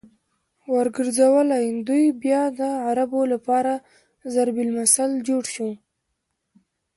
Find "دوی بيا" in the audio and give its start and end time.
1.87-2.41